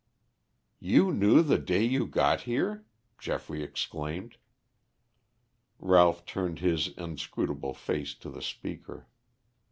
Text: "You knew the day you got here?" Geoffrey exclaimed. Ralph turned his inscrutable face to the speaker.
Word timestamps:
"You 0.79 1.13
knew 1.13 1.43
the 1.43 1.59
day 1.59 1.83
you 1.83 2.07
got 2.07 2.41
here?" 2.41 2.87
Geoffrey 3.19 3.61
exclaimed. 3.61 4.37
Ralph 5.77 6.25
turned 6.25 6.57
his 6.57 6.87
inscrutable 6.97 7.75
face 7.75 8.15
to 8.15 8.31
the 8.31 8.41
speaker. 8.41 9.07